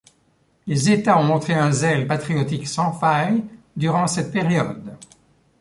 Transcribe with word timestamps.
Les 0.65 0.89
états 0.89 1.19
ont 1.19 1.23
montré 1.23 1.53
un 1.53 1.71
zèle 1.71 2.07
patriotique 2.07 2.65
sans 2.67 2.91
faille 2.91 3.43
durant 3.77 4.07
cette 4.07 4.31
période. 4.31 4.97